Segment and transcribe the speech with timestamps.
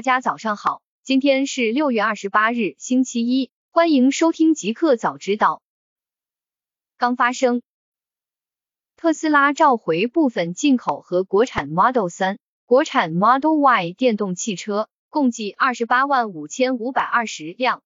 [0.00, 5.60] 大家早上好，今天是六月二十八日，星期一，欢迎收听极客早知道。
[6.96, 7.60] 刚发生，
[8.96, 17.82] 特斯拉召回部分进口和国产 Model 三、国产 Model Y 电动汽车，共计二十八万五千五百二十辆。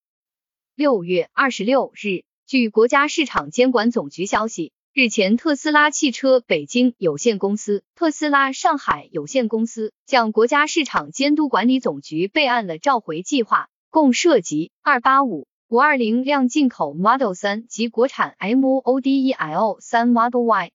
[0.77, 4.73] 六月二十六日，据国家市场监管总局消息。
[4.97, 20.71] 日前，特斯拉汽车北京有限公司、特斯拉上海有限公司向国家市场监督管理总局备案了召回计划，共涉及二八五五二零辆进口 Model 三及国产 Model 三 Model Y。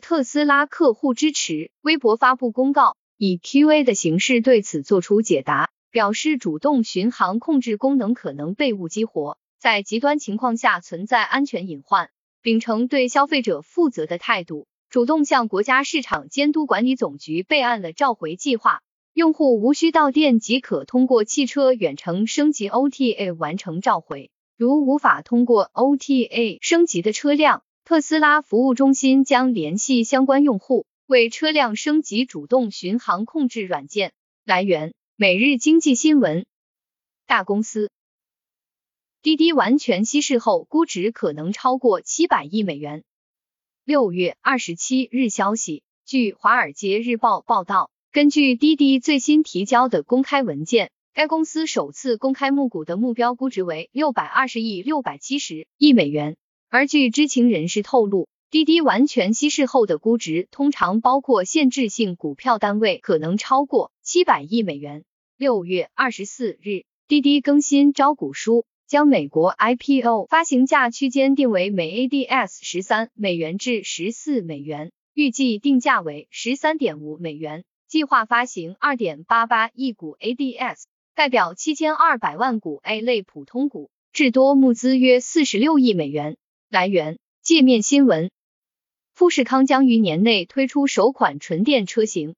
[0.00, 12.08] 特斯拉客户支持微博发布公告，以 Q&A 的形式对此作出解答，表示主动巡航控制功能可能被误激活，在极端情况下存在安全隐患。
[12.48, 18.80] 秉承对消费者负责的态度，主动向国家市场监督管理总局备案了召回计划。
[19.12, 24.30] 用户无需到店即可通过汽车远程升级 OTA 完成召回。
[24.56, 34.14] 如无法通过 OTA 升级的车辆，特斯拉服务中心将联系相关用户为车辆升级主动巡航控制软件。
[34.46, 36.46] 来源：每日经济新闻。
[37.26, 37.90] 大公司。
[39.20, 43.02] 滴滴完全稀释后，估值可能超过七百亿美元。
[43.84, 56.36] 六月二十七日消息，据华尔街日报报道，根据滴滴最新提交的公开文件，该公司首次公开募股的目标估值为六百二十亿六百七十亿美元。
[56.68, 65.04] 而据知情人士透露，滴滴完全稀释后的估值通常包括限制性股票单位，可能超过七百亿美元。
[65.36, 68.64] 六月二十四日，滴滴更新招股书。
[68.88, 86.38] 将美国 IPO 发行价区间定为每 ADS 十三美元至十四美元，预计定价为十三点五美元，计划发行二点八八亿股 ADS，代表七千二百万股 A 类普通股，至多募资约四十六亿美元。
[86.70, 88.30] 来源：界面新闻。
[89.12, 92.36] 富士康将于年内推出首款纯电车型。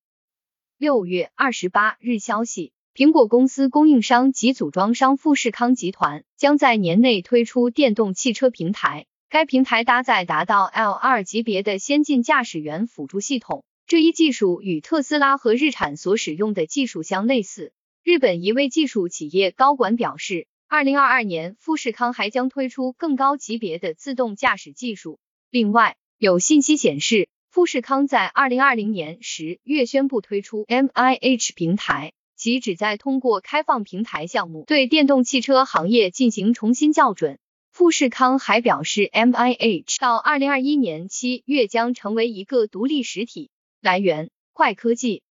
[0.78, 2.72] 六月二十八日消息。
[2.93, 13.65] 苹果公司供应商及组装商富士康集团将在年内推出电动汽车平台，该平台搭载达到 L2 级别的先进驾驶员辅助系统。
[13.87, 17.73] 这一技术与特斯拉和日产所使用的技术相类似。
[18.03, 25.21] 日本一位技术企业高管表示，二零二二年富士康还将推出更高级别的自动驾驶技术。
[25.49, 32.12] 另外，有信息显示，富士康在二零二零年十月宣布推出 MIH 平台。
[32.41, 37.39] 其旨在通过开放平台项目对电动汽车行业进行重新校准。
[37.71, 43.50] 富士康还表示，MIH 到二零二一年七月将成为一个独立实体。
[43.83, 45.23] 来源：快科技。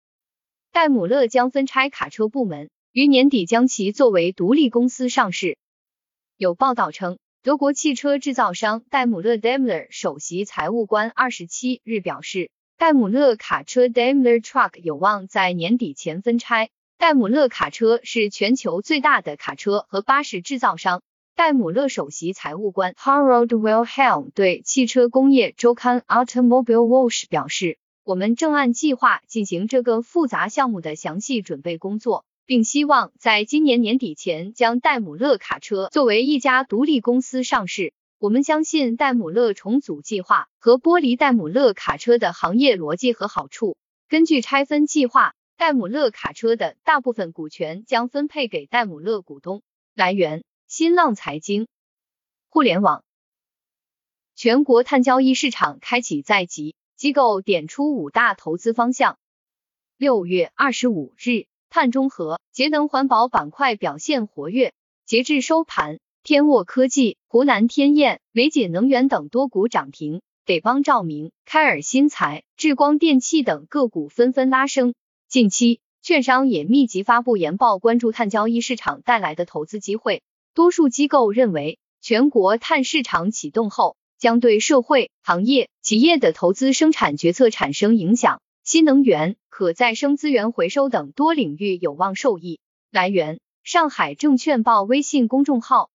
[0.70, 5.56] 戴姆勒将分拆卡车部门，于年底将其作为独立公司上市。
[6.36, 16.68] 有报道称，德国汽车制造商戴姆勒 Daimler 首席财务官二十七日表示，戴姆勒卡车 Daimler Truck 有望在年底前分拆。
[16.98, 21.00] 戴姆勒卡车是全球最大的卡车和巴士制造商。
[21.36, 37.92] 戴姆勒首席财务官 Harold Wilhelm 对汽车工业周刊 Automobile Watch 表示：“我们正按计划进行这个复杂项目的详细准备工作，并希望在今年年底前将戴姆勒卡车作为一家独立公司上市。
[38.18, 43.76] 我们相信戴姆勒重组计划和剥离戴姆勒卡车的行业逻辑和好处。
[44.08, 49.62] 根据拆分计划。”戴姆勒卡车的大部分股权将分配给戴姆勒股东。
[49.92, 51.66] 来源：新浪财经。
[52.48, 53.02] 互联网。
[54.36, 59.18] 全国碳交易市场开启在即，机构点出五大投资方向。
[59.96, 64.72] 六月二十五日，碳中和、节能环保板块表现活跃。
[65.06, 74.94] 截至收盘，天沃科技、湖南天燕、美锦能源等多股涨停，北邦照明、开尔新材、智光电器等个股纷纷拉升。
[75.28, 80.22] 近期，券商也密集发布研报，关注碳交易市场带来的投资机会。
[80.54, 92.58] 多数机构认为，全国碳市场启动后，将对社会、行业、企业的投资生产决策产生影响，新能源、可再生资源回收等多领域有望受益。
[92.90, 95.90] 来源：上海证券报微信公众号。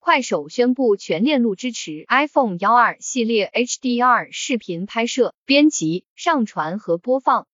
[0.00, 7.46] 快手宣布全链路支持 iPhone 幺二系列 HDR 视频拍摄、编辑、上传和播放。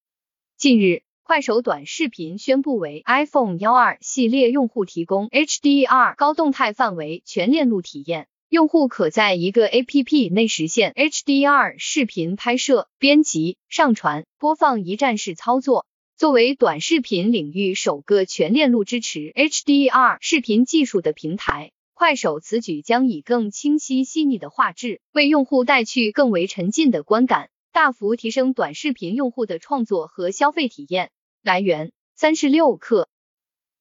[0.57, 15.85] 近日，快手短视频宣布为 iPhone 幺二系列用户提供 HDR 高动态范围全链路体验，用户可在一个 APP 内实现 HDR 视频拍摄、编辑、上传、播放一站式操作。
[16.17, 31.11] 作为短视频领域首个全链路支持 HDR 视频技术的平台，快手此举将以更清晰细腻的画质，为用户带去更为沉浸的观感，大幅提升短视频用户的创作和消费体验。
[31.43, 33.05] 来源：三十六氪。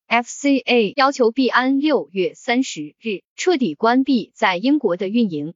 [0.07, 5.55] FCA 要求币安六月三十日彻底关闭在英国的运营。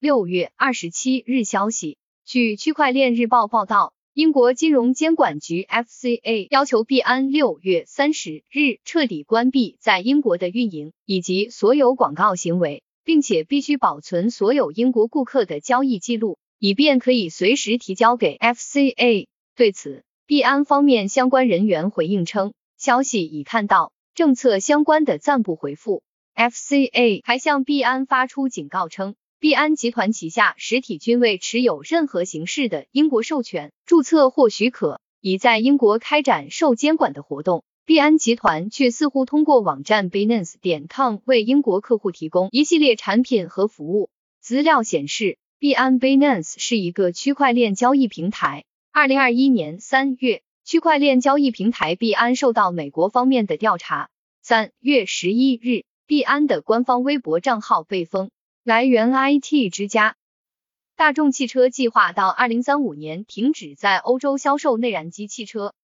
[0.00, 19.26] 六月二十七日消息，据区块链日报报道，英国金融监管局 FCA 要求币安六月三十日彻底关闭在英国的运营以及所有广告行为，并且必须保存所有英国顾客的交易记录，以便可以随时提交给 FCA。
[19.56, 22.54] 对此，币安方面相关人员回应称。
[22.78, 26.04] 消息已看到政策相关的暂不回复。
[26.36, 37.64] FCA 还向币安发出警告称，币安集团旗下实体均未持有任何形式的英国授权、注册或许可，已在英国开展受监管的活动。
[37.84, 44.10] 币安集团却似乎通过网站 Binance 点 com 为英国客户提供一系列产品和服务。
[44.40, 48.64] 资料显示，币安 Binance 是一个区块链交易平台。
[48.90, 50.42] 二零二一年三月。
[50.64, 54.10] 区块链交易平台币安受到美国方面的调查。
[54.42, 58.32] 三月十一日，币安的官方微博账号被封。
[58.64, 60.16] 来源：IT 之家。
[60.96, 65.74] 大众汽车计划到二零三五年停止在欧洲销售内燃机汽车。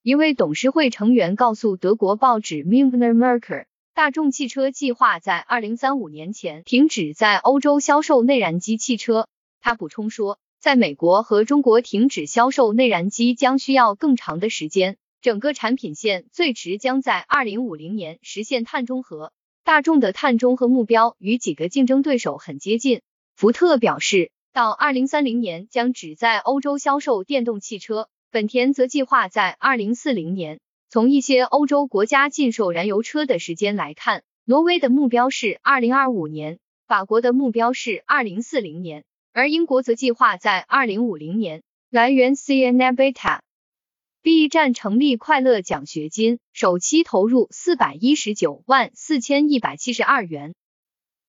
[0.00, 9.28] 一位董事会成员告诉德国报纸 Münchner Merker 大众汽车计划在二零三五年前停止在欧洲销售内燃机汽车。
[9.60, 10.38] 他补充说。
[10.58, 19.32] 在美国和中国停止销售内燃机将需要更长的时间，整个产品线最迟将在二零五零年实现碳中和。
[19.64, 23.02] 大众的碳中和目标与几个竞争对手很接近。
[23.34, 28.08] 福特表示，到二零三零年将只在欧洲销售电动汽车。
[28.30, 30.60] 本田则计划在二零四零年
[30.92, 39.06] 从一些欧洲国家禁售燃油车的时间来看，挪威的目标是二零二五年，法国的目标是二零四零年。
[39.32, 41.62] 而英国则计划在二零五零年。
[41.88, 43.40] 来源：CNN Beta。
[44.20, 50.54] B 站成立快乐奖学金，首期投入四百一十九万四千一百七十二元。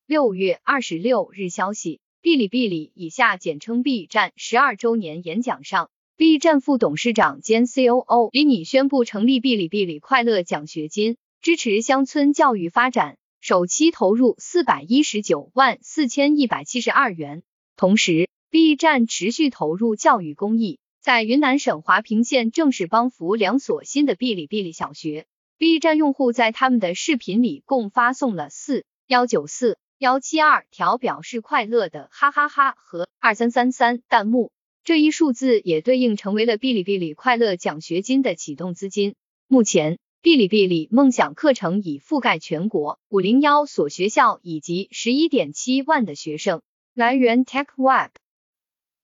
[0.05, 5.89] 六月二十六日消息，哔哩哔哩（以下简称 B 站）十二周年演讲上
[6.23, 17.43] ，B 站副董事长兼 COO 李拟宣布成立哔哩哔哩快乐奖学金，支持乡村教育发展，首期投入四百一十九万四千一百七十二元。
[17.75, 25.25] 同时，B 站持续投入教育公益，在云南省华坪县正式帮扶两所新的哔哩哔哩小学。
[25.57, 34.53] B 站用户在他们的视频里共发送了四幺九四幺七二条表示快乐的哈哈哈和二三三三弹幕，
[34.85, 39.15] 这一数字也对应成为了哔哩哔哩快乐奖学金的启动资金。
[39.47, 46.61] 目前，哔哩哔哩梦想课程已覆盖全国五零幺所学校以及十一点七万的学生。
[46.93, 48.09] 来源：TechWeb。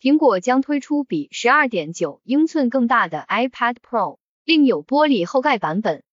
[0.01, 6.03] 苹果将推出比十二点九英寸更大的 iPad Pro，另有玻璃后盖版本。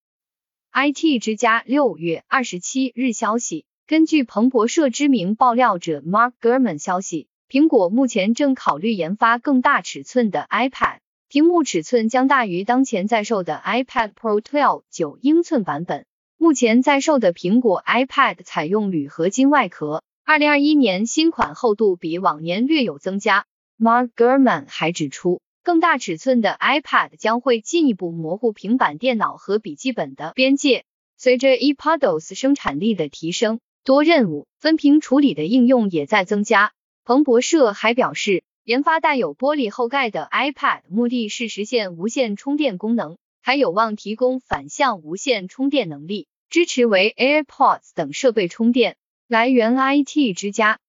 [0.72, 10.98] IT 之家六月二十七日消息，根据彭博社知名爆料者 Mark Gurman 消息，苹果目前正考虑研发更大尺寸的 iPad，
[11.28, 16.06] 屏幕尺寸将大于当前在售的 iPad Pro 12九英寸版本。
[16.36, 20.02] 目前在售的苹果 iPad 采用铝合金外壳。
[20.24, 23.46] 二零二一年新款厚度比往年略有增加。
[23.78, 30.84] Mark Gurman 还指出，更大尺寸的 iPad 将会进一步模糊平板电脑和笔记本的边界。
[31.16, 36.72] 随着 ePados 生产力的提升，多任务分屏处理的应用也在增加。
[37.06, 48.96] 彭博社还表示，研发带有玻璃后盖的 iPad 目的是实现无线充电功能，还有望提供反向无线充电能力，支持为 AirPods 等设备充电。
[49.28, 50.80] 来源：IT 之家。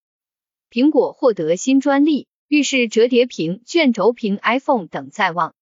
[0.71, 5.53] 苹果获得新专利，预示折叠屏、卷轴屏 iPhone 等在望。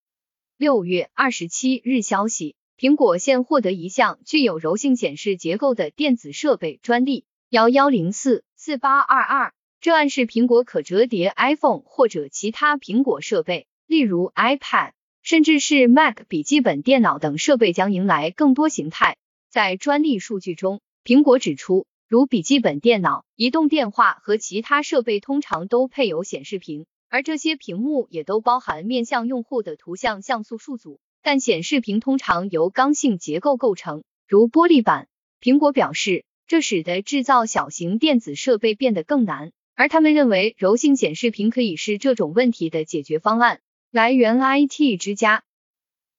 [0.55, 9.53] 六月二十七日消息，苹果现获得一项具有柔性显示结构的电子设备专利，幺幺零四四八二二。
[9.85, 19.15] 这暗示苹果可折叠 iPhone 或者其他苹果设备，例如 iPad，甚至是 Mac 笔记本电脑等设备将迎来更多形态。
[19.47, 21.85] 在专利数据中，苹果指出。
[22.07, 30.99] 如笔记本电脑、移动电话和其他设备通常都配有显示屏，而这些屏幕也都包含面向用户的图像像素数组。
[31.21, 35.07] 但显示屏通常由刚性结构构成，如玻璃板。
[35.39, 43.59] 苹果表示，这使得制造小型电子设备变得更难，而他们认为柔性显示屏可以是这种问题的解决方案。
[43.91, 45.43] 来源：IT 之家。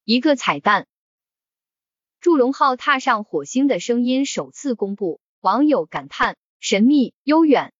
[0.04, 0.86] 一个彩蛋。
[2.20, 7.72] 祝融号踏上火星的声音首次公布，网友感叹神秘悠远。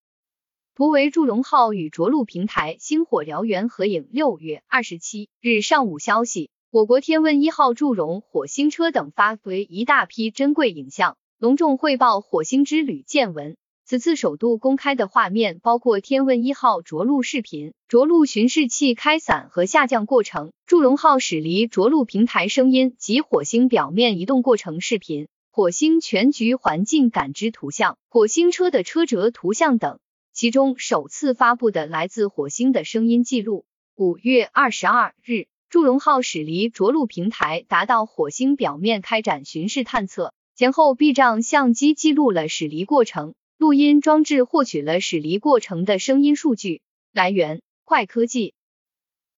[0.73, 4.09] 图为祝融号与着陆平台星火燎原合影。
[4.11, 13.57] 六月二十七日上午消息，我国天问一号祝融火星车等发回一大批珍贵影像，隆重汇报火星之旅见闻。
[13.89, 29.99] 此次首度公开的画面包括天问一号着陆视频、着陆巡视器开伞和下降过程、祝融号驶离着陆平台声音及火星表面移动过程视频、火星全局环境感知图像、火星车的车辙图像等。
[30.33, 33.63] 其中首次发布的来自火星的声音记录。
[33.95, 43.33] 五月二十二日，祝融号驶离着陆平台，达到火星表面开展巡视探测，前后避障相机记录了驶离过程。
[43.57, 46.83] 录音装置获取了驶离过程的声音数据。
[47.11, 48.53] 来源：快科技。